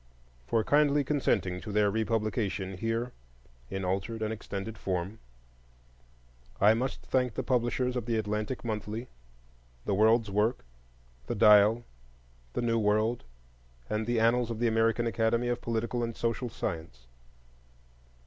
For 0.47 0.63
kindly 0.63 1.03
consenting 1.03 1.61
to 1.61 1.71
their 1.71 1.91
republication 1.91 2.75
here, 2.75 3.11
in 3.69 3.85
altered 3.85 4.23
and 4.23 4.33
extended 4.33 4.75
form, 4.75 5.19
I 6.59 6.73
must 6.73 7.03
thank 7.03 7.35
the 7.35 7.43
publishers 7.43 7.95
of 7.95 8.07
the 8.07 8.17
Atlantic 8.17 8.65
Monthly, 8.65 9.09
The 9.85 9.93
World's 9.93 10.31
Work, 10.31 10.65
the 11.27 11.35
Dial, 11.35 11.85
The 12.53 12.63
New 12.63 12.79
World, 12.79 13.25
and 13.91 14.07
the 14.07 14.19
Annals 14.19 14.49
of 14.49 14.57
the 14.57 14.67
American 14.67 15.05
Academy 15.05 15.49
of 15.49 15.61
Political 15.61 16.01
and 16.01 16.17
Social 16.17 16.49
Science. 16.49 17.05